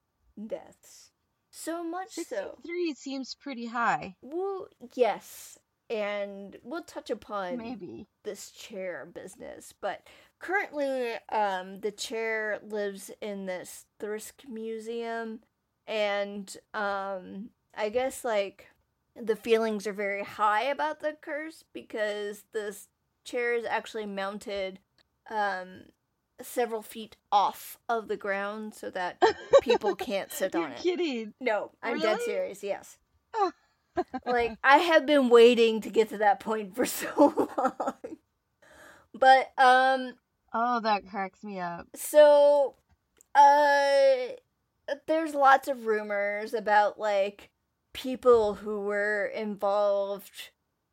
[0.47, 1.12] deaths.
[1.55, 2.57] So much so.
[2.65, 4.17] Three seems pretty high.
[4.23, 5.59] Well, yes,
[5.91, 8.07] and we'll touch upon Maybe.
[8.25, 10.07] this chair business, but
[10.39, 15.41] currently, um, the chair lives in this Thirsk museum,
[15.87, 18.69] and um, I guess like
[19.15, 22.89] the feelings are very high about the curse because this
[23.25, 24.81] chair is actually mounted
[25.31, 25.83] um
[26.47, 29.23] several feet off of the ground so that
[29.63, 30.79] people can't sit on it.
[30.79, 31.35] kidding.
[31.41, 32.63] No, I'm dead serious.
[32.63, 32.99] Yes.
[33.35, 33.53] Oh.
[34.27, 38.17] like I have been waiting to get to that point for so long.
[39.15, 40.15] But um
[40.55, 41.87] Oh, that cracks me up.
[41.95, 42.75] so
[43.35, 44.35] uh
[45.07, 47.51] there's lots of rumors about like
[47.95, 50.51] people who were involved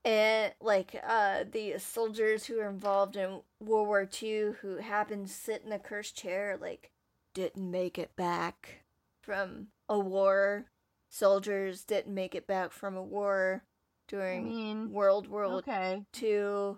[0.10, 5.34] and like uh the soldiers who were involved in World War II who happened to
[5.34, 6.90] sit in the cursed chair like
[7.36, 8.82] didn't make it back
[9.22, 10.66] from a war.
[11.12, 16.02] Soldiers didn't make it back from a war I during mean, World War okay.
[16.20, 16.78] II,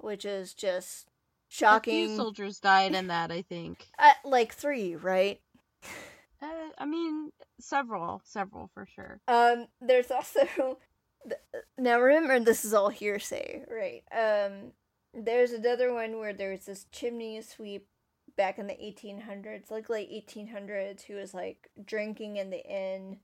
[0.00, 2.16] which is just A few shocking.
[2.16, 3.86] soldiers died in that, I think.
[3.98, 5.40] Uh, like three, right?
[6.42, 9.20] Uh, I mean, several, several for sure.
[9.28, 10.78] Um, there's also
[11.78, 14.02] now remember this is all hearsay, right?
[14.12, 14.72] Um,
[15.14, 17.86] there's another one where there's this chimney sweep
[18.36, 23.18] back in the 1800s, like late 1800s, who was like drinking in the inn,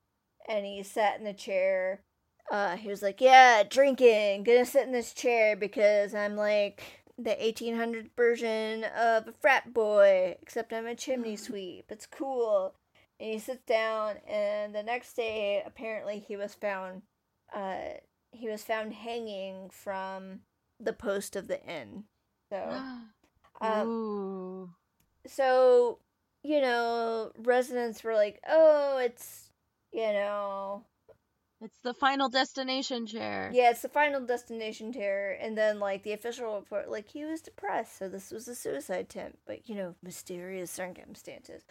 [0.48, 2.02] and he sat in a chair.
[2.50, 6.82] Uh, he was like, "Yeah, drinking, gonna sit in this chair because I'm like
[7.18, 11.86] the 1800 version of a frat boy, except I'm a chimney sweep.
[11.90, 12.74] It's cool."
[13.20, 17.02] And he sits down, and the next day, apparently, he was found.
[17.54, 17.98] Uh,
[18.32, 20.40] he was found hanging from
[20.80, 22.04] the post of the inn.
[22.50, 22.82] So,
[23.60, 24.74] um,
[25.26, 25.98] so
[26.42, 29.50] you know, residents were like, "Oh, it's
[29.92, 30.84] you know,
[31.60, 33.50] It's the final destination chair.
[33.52, 37.40] yeah, it's the final destination chair." And then like the official report, like he was
[37.40, 39.38] depressed, so this was a suicide attempt.
[39.46, 41.64] But you know, mysterious circumstances.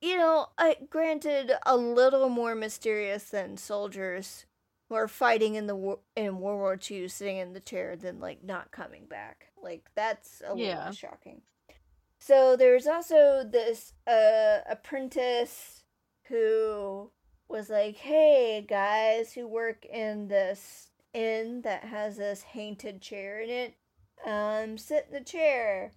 [0.00, 4.44] You know, I granted a little more mysterious than soldiers
[4.94, 8.44] are fighting in the war- in World War II, sitting in the chair, than like
[8.44, 9.48] not coming back.
[9.60, 10.78] Like that's a Yeah.
[10.78, 11.42] little shocking.
[12.18, 15.84] So there's also this uh apprentice
[16.24, 17.10] who
[17.48, 23.50] was like, "Hey guys who work in this inn that has this haunted chair in
[23.50, 23.74] it,
[24.24, 25.92] um, sit in the chair."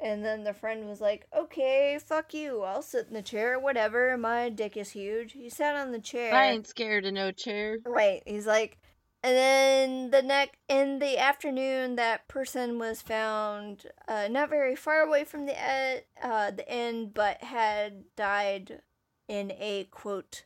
[0.00, 2.62] And then the friend was like, "Okay, fuck you.
[2.62, 3.58] I'll sit in the chair.
[3.58, 4.16] Whatever.
[4.16, 6.34] My dick is huge." He sat on the chair.
[6.34, 7.78] I ain't scared of no chair.
[7.84, 8.22] Right.
[8.26, 8.78] He's like,
[9.24, 15.00] and then the next in the afternoon, that person was found uh, not very far
[15.02, 18.82] away from the ed- uh, the end, but had died
[19.28, 20.44] in a quote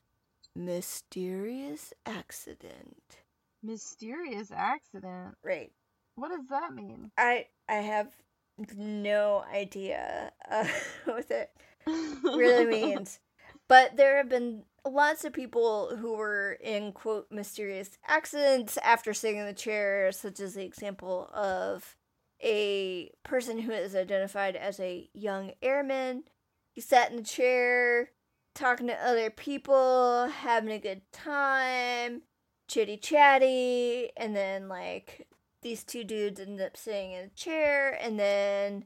[0.54, 3.18] mysterious accident.
[3.62, 5.36] Mysterious accident.
[5.42, 5.72] Right.
[6.16, 7.10] What does that mean?
[7.16, 8.08] I I have
[8.76, 10.66] no idea uh,
[11.04, 11.52] what that
[11.86, 13.20] really means.
[13.68, 19.38] But there have been lots of people who were in quote mysterious accidents after sitting
[19.38, 21.96] in the chair, such as the example of
[22.42, 26.24] a person who is identified as a young airman.
[26.72, 28.10] He sat in the chair,
[28.54, 32.22] talking to other people, having a good time,
[32.68, 35.26] chitty chatty, and then like
[35.66, 38.84] these two dudes ended up sitting in a chair, and then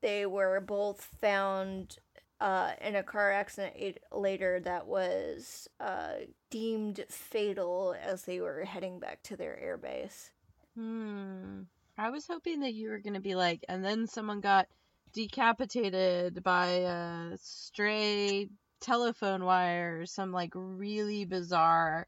[0.00, 1.98] they were both found
[2.40, 6.14] uh, in a car accident later that was uh,
[6.48, 10.30] deemed fatal as they were heading back to their airbase.
[10.74, 11.64] Hmm.
[11.98, 14.66] I was hoping that you were gonna be like, and then someone got
[15.12, 18.48] decapitated by a stray
[18.80, 22.06] telephone wire or some like really bizarre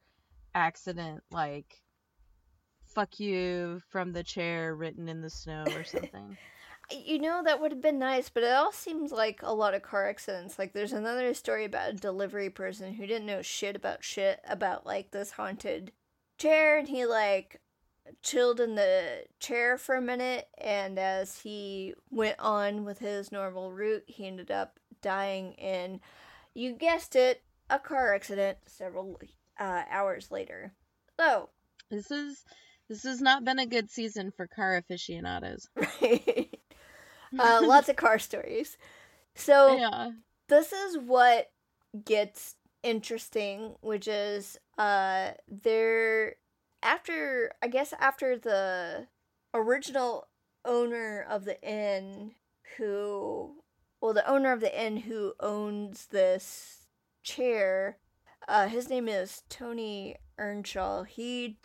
[0.54, 1.82] accident like
[2.96, 6.36] fuck you from the chair written in the snow or something.
[6.88, 9.82] You know, that would have been nice, but it all seems like a lot of
[9.82, 10.56] car accidents.
[10.56, 14.86] Like, there's another story about a delivery person who didn't know shit about shit about,
[14.86, 15.90] like, this haunted
[16.38, 17.60] chair, and he, like,
[18.22, 23.72] chilled in the chair for a minute, and as he went on with his normal
[23.72, 25.98] route, he ended up dying in,
[26.54, 29.20] you guessed it, a car accident several
[29.58, 30.72] uh, hours later.
[31.18, 31.48] So,
[31.90, 32.44] This is
[32.88, 35.68] this has not been a good season for car aficionados.
[35.76, 36.58] right.
[37.38, 38.76] uh, lots of car stories.
[39.34, 40.10] So, yeah.
[40.48, 41.50] this is what
[42.04, 46.36] gets interesting, which is uh there
[46.82, 49.08] after I guess after the
[49.54, 50.28] original
[50.64, 52.32] owner of the inn
[52.76, 53.56] who
[54.00, 56.86] well the owner of the inn who owns this
[57.22, 57.98] chair
[58.46, 61.04] uh his name is Tony Earnshaw.
[61.04, 61.58] He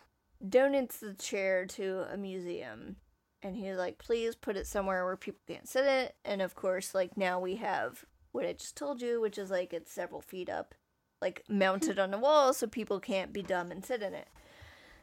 [0.46, 2.96] donates the chair to a museum
[3.42, 6.54] and he's like please put it somewhere where people can't sit in it and of
[6.54, 10.20] course like now we have what I just told you, which is like it's several
[10.20, 10.74] feet up,
[11.20, 14.28] like mounted on the wall so people can't be dumb and sit in it.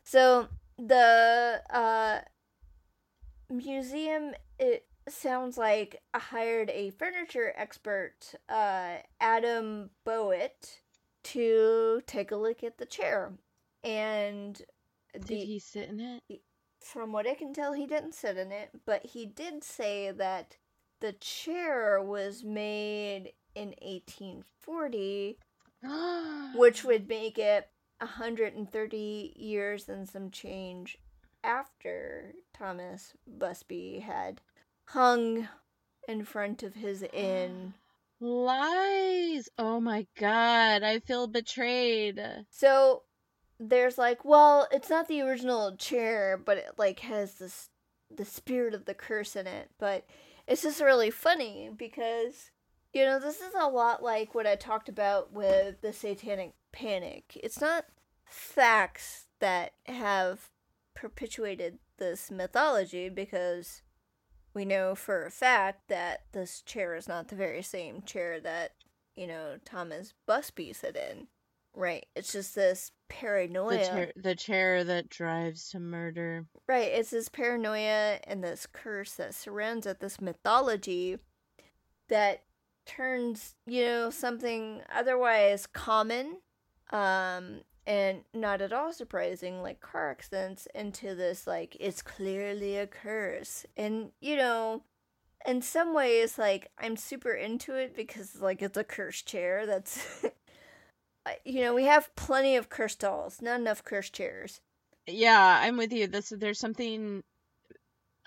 [0.03, 0.47] So
[0.77, 2.19] the uh,
[3.49, 10.81] museum, it sounds like hired a furniture expert, uh, Adam Bowett
[11.21, 13.33] to take a look at the chair.
[13.83, 14.59] And
[15.13, 16.41] Did the, he sit in it?
[16.81, 20.57] from what I can tell, he didn't sit in it, but he did say that
[21.01, 25.37] the chair was made in 1840,
[26.55, 27.69] which would make it
[27.99, 30.97] 130 years and some change
[31.43, 34.41] after Thomas Busby had
[34.85, 35.47] hung
[36.07, 37.73] in front of his inn.
[38.21, 39.47] Lies.
[39.57, 42.21] Oh my god, I feel betrayed.
[42.49, 43.03] So
[43.59, 47.69] there's like, well, it's not the original chair, but it like has this
[48.15, 49.69] the spirit of the curse in it.
[49.77, 50.05] But
[50.47, 52.51] it's just really funny because
[52.93, 57.37] you know this is a lot like what I talked about with the Satanic Panic.
[57.43, 57.85] It's not
[58.25, 60.49] facts that have
[60.95, 63.81] perpetuated this mythology because
[64.53, 68.71] we know for a fact that this chair is not the very same chair that
[69.15, 71.27] you know Thomas Busby sat in.
[71.75, 72.05] Right.
[72.15, 73.77] It's just this paranoia.
[73.77, 76.45] The chair, the chair that drives to murder.
[76.67, 76.91] Right.
[76.91, 81.17] It's this paranoia and this curse that surrounds it, this mythology
[82.09, 82.43] that
[82.85, 86.37] turns, you know, something otherwise common
[86.91, 92.87] um and not at all surprising like car accidents into this like it's clearly a
[92.87, 93.65] curse.
[93.77, 94.83] And you know,
[95.45, 100.25] in some ways like I'm super into it because like it's a cursed chair that's
[101.45, 104.61] you know, we have plenty of cursed dolls, not enough cursed chairs.
[105.07, 106.07] Yeah, I'm with you.
[106.07, 107.23] This there's something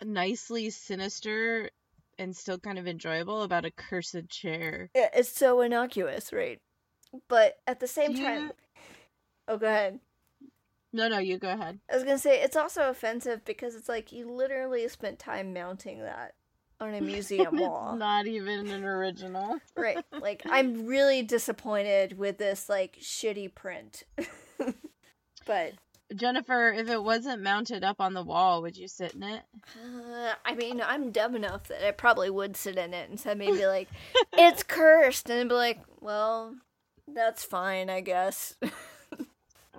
[0.02, 1.70] nicely sinister
[2.18, 4.90] and still kind of enjoyable about a cursed chair.
[4.94, 6.60] Yeah, it's so innocuous, right?
[7.28, 8.52] But at the same Do time,
[9.48, 10.00] oh, go ahead.
[10.92, 11.78] No, no, you go ahead.
[11.90, 16.00] I was gonna say it's also offensive because it's like you literally spent time mounting
[16.00, 16.34] that
[16.82, 19.58] on a museum wall, It's not even an original.
[19.76, 20.04] right?
[20.12, 24.02] Like I'm really disappointed with this like shitty print.
[25.46, 25.72] but
[26.14, 29.42] Jennifer, if it wasn't mounted up on the wall, would you sit in it?
[29.82, 33.34] uh, I mean, I'm dumb enough that I probably would sit in it and so
[33.34, 33.88] maybe like
[34.34, 36.54] it's cursed, and I'd be like, well,
[37.08, 38.56] that's fine, I guess.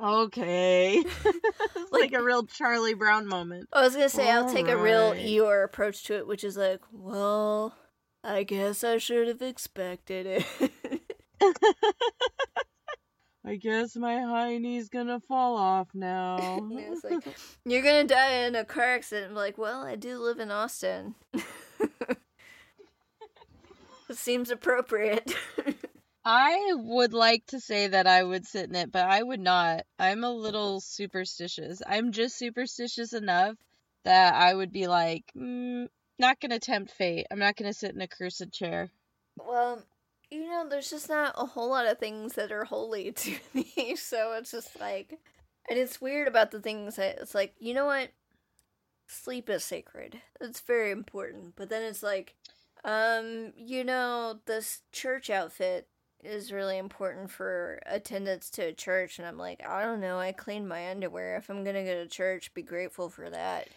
[0.03, 0.97] Okay.
[1.25, 3.69] it's like, a real Charlie Brown moment.
[3.71, 5.13] I was gonna say I'll take a real.
[5.13, 7.73] Eeyore approach to it, which is like, well,
[8.23, 10.45] I guess I should have expected it.
[13.45, 16.37] I guess my high knee's gonna fall off now.
[16.71, 17.23] It's like,
[17.65, 19.31] you're gonna die in a car accident.
[19.31, 21.15] I'm like, well, I do live in Austin.
[21.33, 22.17] it
[24.11, 25.33] seems appropriate.
[26.25, 29.85] I would like to say that I would sit in it, but I would not.
[29.99, 31.81] I'm a little superstitious.
[31.85, 33.57] I'm just superstitious enough
[34.05, 35.87] that I would be like, mm,
[36.19, 37.27] not gonna tempt fate.
[37.31, 38.89] I'm not gonna sit in a cursed chair.
[39.37, 39.83] well,
[40.31, 43.95] you know, there's just not a whole lot of things that are holy to me,
[43.95, 45.19] so it's just like,
[45.69, 48.11] and it's weird about the things that it's like, you know what?
[49.07, 50.21] Sleep is sacred.
[50.41, 51.55] It's very important.
[51.55, 52.35] But then it's like,
[52.83, 55.87] um, you know, this church outfit
[56.25, 60.19] is really important for attendance to a church, and I'm like, I don't know.
[60.19, 61.37] I clean my underwear.
[61.37, 63.67] If I'm gonna go to church, be grateful for that.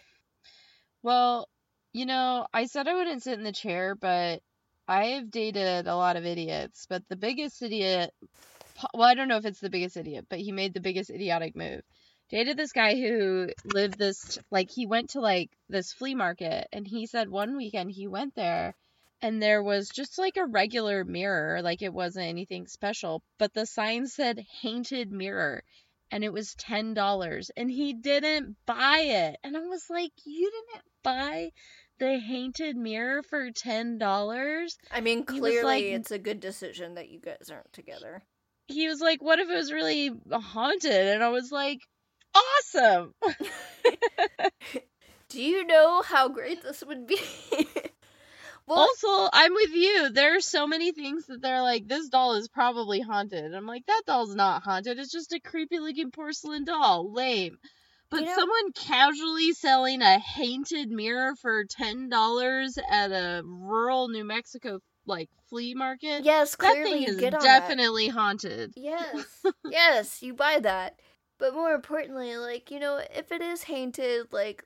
[1.03, 1.47] Well,
[1.93, 4.41] you know, I said I wouldn't sit in the chair, but
[4.87, 8.13] I've dated a lot of idiots, but the biggest idiot
[8.93, 11.55] well, I don't know if it's the biggest idiot, but he made the biggest idiotic
[11.55, 11.81] move.
[12.29, 16.85] Dated this guy who lived this like he went to like this flea market and
[16.85, 18.75] he said one weekend he went there
[19.21, 23.65] and there was just like a regular mirror, like it wasn't anything special, but the
[23.65, 25.63] sign said haunted mirror
[26.11, 29.37] and it was $10 and he didn't buy it.
[29.43, 31.51] And I was like, "You didn't buy
[31.99, 37.19] the haunted mirror for $10?" I mean, clearly like, it's a good decision that you
[37.19, 38.23] guys aren't together.
[38.67, 41.79] He was like, "What if it was really haunted?" And I was like,
[42.35, 43.13] "Awesome."
[45.29, 47.19] Do you know how great this would be?
[48.67, 50.09] Well, also, I'm with you.
[50.09, 53.53] There are so many things that they're like, this doll is probably haunted.
[53.53, 54.99] I'm like, that doll's not haunted.
[54.99, 57.13] It's just a creepy looking porcelain doll.
[57.13, 57.57] Lame.
[58.09, 64.09] But you know, someone casually selling a haunted mirror for ten dollars at a rural
[64.09, 66.23] New Mexico like flea market.
[66.23, 68.13] Yes, clearly that thing is definitely that.
[68.13, 68.73] haunted.
[68.75, 70.99] Yes, yes, you buy that.
[71.37, 74.63] But more importantly, like you know, if it is haunted, like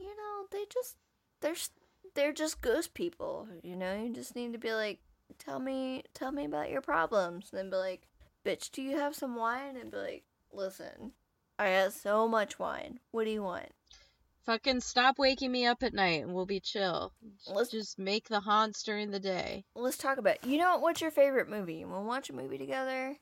[0.00, 0.96] you know, they just
[1.40, 1.70] there's
[2.14, 3.48] they're just ghost people.
[3.62, 5.00] You know, you just need to be like,
[5.38, 8.02] tell me, tell me about your problems, and then be like,
[8.44, 9.76] bitch, do you have some wine?
[9.76, 11.12] And be like, listen,
[11.58, 13.00] I have so much wine.
[13.10, 13.70] What do you want?
[14.44, 17.12] Fucking stop waking me up at night and we'll be chill.
[17.48, 19.64] Let's just make the haunts during the day.
[19.76, 20.36] Let's talk about.
[20.42, 20.46] It.
[20.48, 21.82] You know what's your favorite movie?
[21.82, 23.16] To watch a movie together?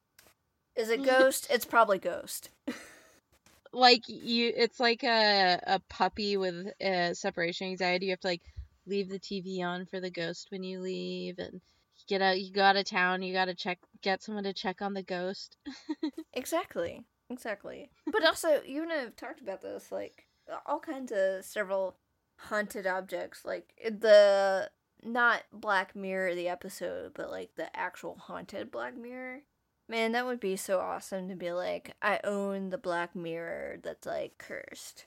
[0.76, 1.48] Is it Ghost?
[1.50, 2.48] it's probably Ghost.
[3.72, 8.06] like you, it's like a a puppy with uh, separation anxiety.
[8.06, 8.42] You have to like
[8.90, 12.52] leave the TV on for the ghost when you leave and you get out you
[12.52, 15.56] go out of town, you gotta check get someone to check on the ghost.
[16.32, 17.04] exactly.
[17.30, 17.90] Exactly.
[18.06, 20.26] But also you and I have talked about this, like
[20.66, 21.96] all kinds of several
[22.36, 24.70] haunted objects, like the
[25.02, 29.40] not Black Mirror the episode, but like the actual haunted Black Mirror.
[29.88, 34.06] Man, that would be so awesome to be like, I own the Black Mirror that's
[34.06, 35.06] like cursed.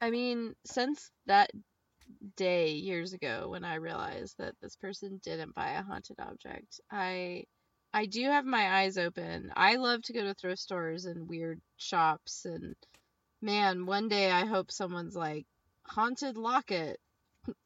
[0.00, 1.50] I mean, since that
[2.36, 6.80] day years ago when I realized that this person didn't buy a haunted object.
[6.90, 7.44] I
[7.92, 9.52] I do have my eyes open.
[9.56, 12.76] I love to go to thrift stores and weird shops and
[13.42, 15.46] man, one day I hope someone's like
[15.86, 16.98] haunted locket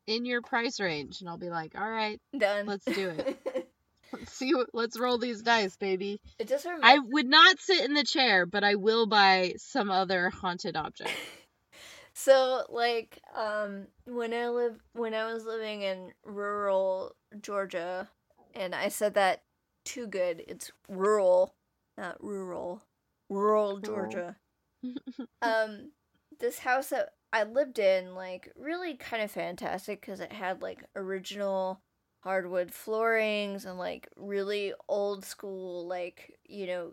[0.07, 2.67] in your price range and I'll be like, "All right, done.
[2.67, 3.39] Let's do it."
[4.13, 6.21] let's see what let's roll these dice, baby.
[6.39, 9.91] It just reminds- I would not sit in the chair, but I will buy some
[9.91, 11.11] other haunted object.
[12.15, 18.09] So like um when I live when I was living in rural Georgia
[18.55, 19.43] and I said that
[19.85, 20.45] too good.
[20.47, 21.55] It's rural,
[21.99, 22.83] not rural.
[23.29, 24.37] Rural Georgia.
[25.43, 25.91] um
[26.39, 30.85] this house that I lived in like really kind of fantastic cuz it had like
[30.95, 31.81] original
[32.21, 36.93] hardwood floorings and like really old school like, you know,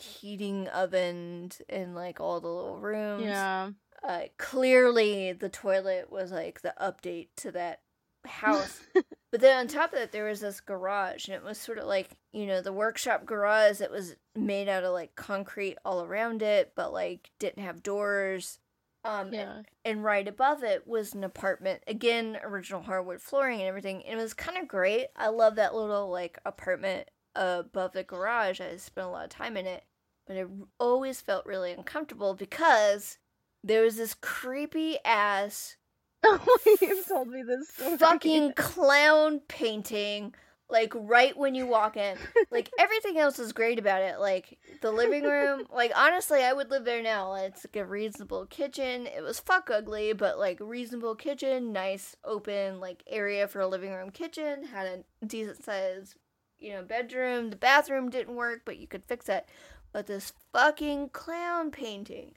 [0.00, 3.24] heating ovens and like all the little rooms.
[3.24, 3.70] Yeah
[4.02, 7.80] uh, clearly the toilet was like the update to that
[8.24, 8.80] house.
[9.30, 11.86] but then on top of that, there was this garage, and it was sort of
[11.86, 16.42] like you know the workshop garage that was made out of like concrete all around
[16.42, 18.58] it, but like didn't have doors.
[19.04, 19.56] Um, yeah.
[19.56, 21.82] and, and right above it was an apartment.
[21.88, 24.04] Again, original hardwood flooring and everything.
[24.06, 25.08] And it was kind of great.
[25.16, 28.60] I love that little like apartment above the garage.
[28.60, 29.84] I spent a lot of time in it,
[30.26, 30.48] but it
[30.78, 33.18] always felt really uncomfortable because
[33.62, 35.76] there was this creepy ass
[36.24, 37.98] Oh, you've told me this story.
[37.98, 40.34] fucking clown painting
[40.72, 42.16] like right when you walk in.
[42.50, 44.18] Like everything else is great about it.
[44.18, 47.34] Like the living room, like honestly, I would live there now.
[47.34, 49.06] It's like a reasonable kitchen.
[49.06, 53.92] It was fuck ugly, but like reasonable kitchen, nice open like area for a living
[53.92, 56.14] room kitchen, had a decent size,
[56.58, 57.50] you know, bedroom.
[57.50, 59.46] The bathroom didn't work, but you could fix it.
[59.92, 62.32] But this fucking clown painting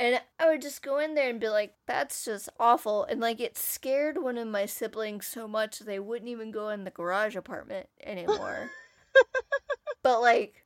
[0.00, 3.04] and I would just go in there and be like, that's just awful.
[3.04, 6.84] And like, it scared one of my siblings so much they wouldn't even go in
[6.84, 8.70] the garage apartment anymore.
[10.02, 10.64] but like,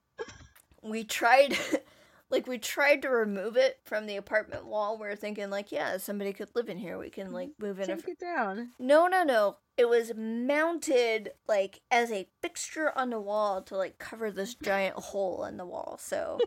[0.82, 1.58] we tried.
[2.34, 4.98] like we tried to remove it from the apartment wall.
[4.98, 6.98] We are thinking like, yeah, somebody could live in here.
[6.98, 7.86] We can like move in.
[7.86, 8.70] Take it down.
[8.80, 9.58] No, no, no.
[9.76, 14.96] It was mounted like as a fixture on the wall to like cover this giant
[14.96, 15.96] hole in the wall.
[16.00, 16.40] So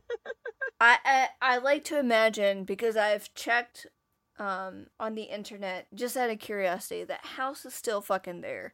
[0.81, 3.87] I, I I like to imagine because I've checked
[4.39, 8.73] um on the internet just out of curiosity that house is still fucking there.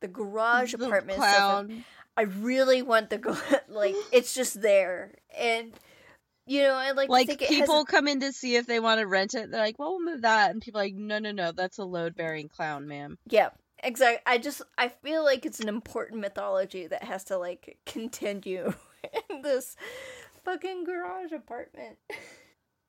[0.00, 1.70] The garage the apartment clown.
[1.72, 1.84] is
[2.16, 5.72] I really want the like it's just there and
[6.46, 7.84] you know, I like like people has...
[7.84, 9.50] come in to see if they want to rent it.
[9.50, 11.84] They're like, "Well, we'll move that," and people are like, "No, no, no, that's a
[11.84, 13.50] load bearing clown, ma'am." Yeah,
[13.82, 14.22] exactly.
[14.26, 18.72] I just I feel like it's an important mythology that has to like continue
[19.30, 19.76] in this
[20.44, 21.98] fucking garage apartment.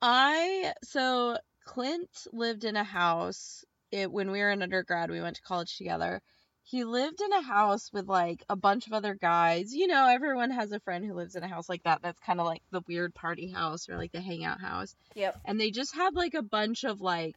[0.02, 3.64] I so Clint lived in a house.
[3.92, 6.22] It when we were in undergrad, we went to college together.
[6.66, 9.74] He lived in a house with like a bunch of other guys.
[9.74, 12.02] You know, everyone has a friend who lives in a house like that.
[12.02, 14.96] That's kind of like the weird party house or like the hangout house.
[15.16, 15.40] Yep.
[15.46, 17.36] And they just had like a bunch of like,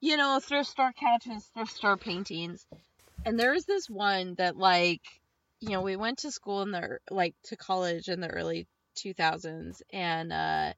[0.00, 2.66] you know, thrift store couches, thrift store paintings.
[3.24, 5.02] And there was this one that like,
[5.60, 8.66] you know, we went to school in the like to college in the early
[8.96, 10.72] 2000s and uh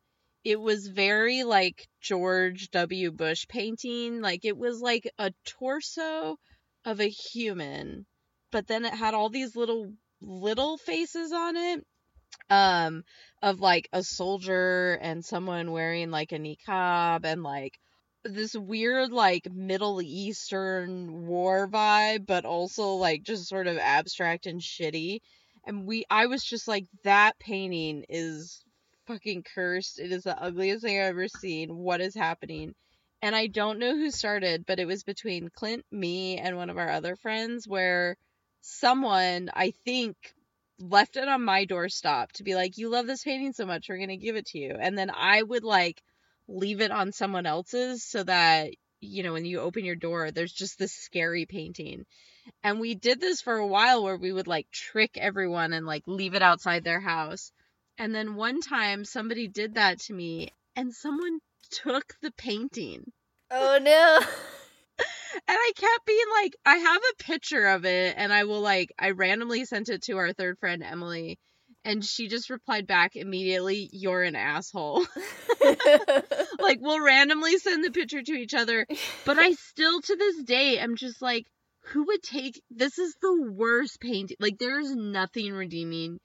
[0.45, 3.11] it was very like George W.
[3.11, 4.21] Bush painting.
[4.21, 6.39] Like it was like a torso
[6.85, 8.07] of a human,
[8.51, 11.87] but then it had all these little little faces on it.
[12.51, 13.05] Um
[13.43, 17.79] of like a soldier and someone wearing like a niqab and like
[18.25, 24.61] this weird like Middle Eastern war vibe, but also like just sort of abstract and
[24.61, 25.21] shitty.
[25.67, 28.63] And we I was just like that painting is
[29.07, 29.99] fucking cursed.
[29.99, 31.77] It is the ugliest thing I've ever seen.
[31.77, 32.75] What is happening?
[33.21, 36.79] And I don't know who started, but it was between Clint, me, and one of
[36.79, 38.17] our other friends where
[38.61, 40.17] someone, I think,
[40.79, 43.97] left it on my doorstep to be like, You love this painting so much, we're
[43.97, 44.77] going to give it to you.
[44.79, 46.01] And then I would like
[46.47, 50.53] leave it on someone else's so that, you know, when you open your door, there's
[50.53, 52.05] just this scary painting.
[52.63, 56.05] And we did this for a while where we would like trick everyone and like
[56.07, 57.53] leave it outside their house.
[57.99, 61.41] And then one time somebody did that to me and someone
[61.71, 63.13] took the painting.
[63.51, 64.21] Oh no.
[65.47, 68.93] And I kept being like, I have a picture of it and I will like,
[68.99, 71.39] I randomly sent it to our third friend, Emily.
[71.85, 75.07] And she just replied back immediately, You're an asshole.
[76.59, 78.87] like, we'll randomly send the picture to each other.
[79.25, 81.47] But I still, to this day, am just like,
[81.85, 82.99] who would take this?
[82.99, 84.37] Is the worst painting.
[84.41, 86.19] Like, there's nothing redeeming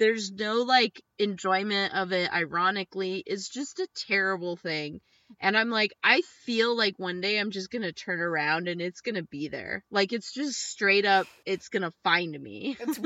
[0.00, 5.00] there's no like enjoyment of it ironically it's just a terrible thing.
[5.40, 9.02] And i'm like i feel like one day i'm just gonna turn around and it's
[9.02, 9.84] gonna be there.
[9.92, 12.76] Like it's just straight up it's gonna find me.
[12.80, 12.98] It's,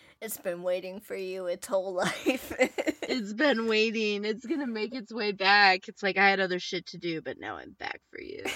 [0.20, 2.52] it's been waiting for you its whole life.
[3.10, 4.26] It's been waiting.
[4.26, 5.88] It's gonna make its way back.
[5.88, 8.42] It's like i had other shit to do but now i'm back for you.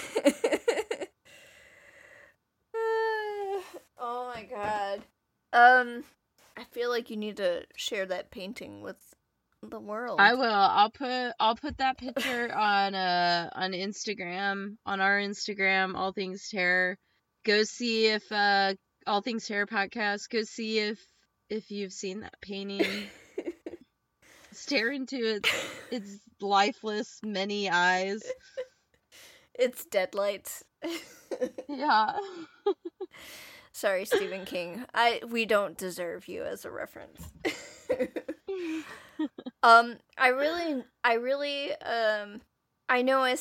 [4.05, 5.01] Oh my god.
[5.53, 6.03] Um
[6.55, 8.97] I feel like you need to share that painting with
[9.61, 10.19] the world.
[10.19, 10.43] I will.
[10.43, 16.49] I'll put I'll put that picture on uh on Instagram, on our Instagram, All Things
[16.49, 16.97] Terror.
[17.45, 18.75] Go see if uh
[19.07, 20.29] All Things Terror podcast.
[20.29, 20.99] Go see if
[21.49, 22.85] if you've seen that painting.
[24.51, 25.49] Stare into its
[25.91, 28.23] its lifeless many eyes.
[29.55, 30.63] It's deadlights.
[31.69, 32.17] yeah.
[33.73, 34.85] Sorry, Stephen King.
[34.93, 37.21] I we don't deserve you as a reference.
[39.63, 42.41] um, I really, I really, um,
[42.87, 43.35] I know I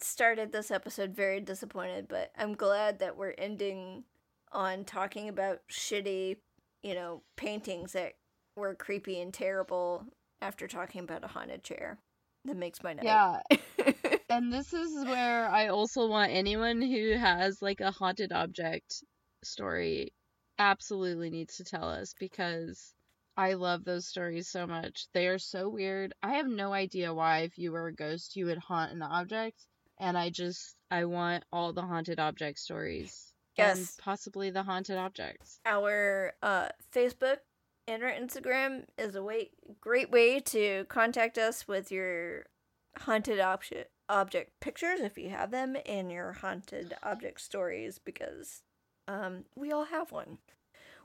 [0.00, 4.04] started this episode very disappointed, but I'm glad that we're ending
[4.52, 6.36] on talking about shitty,
[6.82, 8.12] you know, paintings that
[8.56, 10.04] were creepy and terrible
[10.42, 11.98] after talking about a haunted chair.
[12.44, 13.04] That makes my night.
[13.04, 13.40] Yeah.
[14.30, 19.02] and this is where I also want anyone who has like a haunted object
[19.42, 20.12] story
[20.58, 22.94] absolutely needs to tell us because
[23.36, 25.06] I love those stories so much.
[25.12, 26.12] They are so weird.
[26.22, 29.64] I have no idea why, if you were a ghost, you would haunt an object.
[29.98, 33.32] And I just, I want all the haunted object stories.
[33.56, 33.78] Yes.
[33.78, 35.60] And possibly the haunted objects.
[35.66, 37.38] Our uh, Facebook
[37.86, 42.46] and our Instagram is a way, great way to contact us with your
[42.96, 48.62] haunted object object pictures if you have them and your haunted object stories because
[49.08, 50.38] um, we all have one.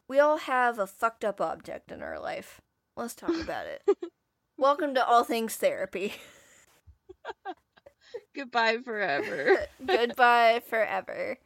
[0.07, 2.61] We all have a fucked up object in our life.
[2.97, 3.81] Let's talk about it.
[4.57, 6.13] Welcome to All Things Therapy.
[8.35, 9.65] Goodbye forever.
[9.85, 11.37] Goodbye forever.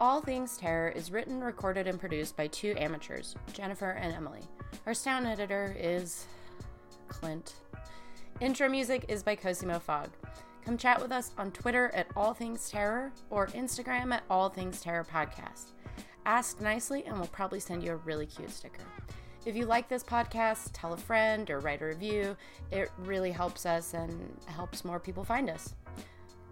[0.00, 4.42] All Things Terror is written, recorded, and produced by two amateurs, Jennifer and Emily.
[4.86, 6.24] Our sound editor is
[7.08, 7.54] Clint.
[8.40, 10.10] Intro music is by Cosimo Fogg.
[10.64, 14.80] Come chat with us on Twitter at All Things Terror or Instagram at All Things
[14.80, 15.72] Terror Podcast.
[16.26, 18.84] Ask nicely, and we'll probably send you a really cute sticker.
[19.46, 22.36] If you like this podcast, tell a friend or write a review.
[22.70, 25.74] It really helps us and helps more people find us.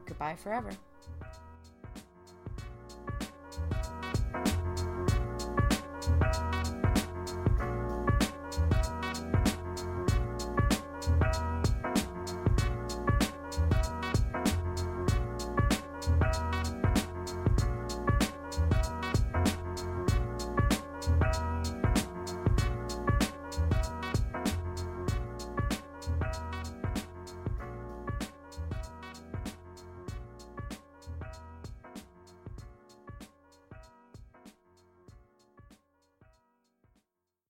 [0.05, 0.71] Goodbye forever.